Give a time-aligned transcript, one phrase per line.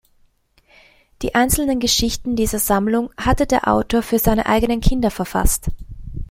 [1.21, 5.67] Die einzelnen Geschichten dieser Sammlung hatte der Autor für seine eigenen Kinder verfasst.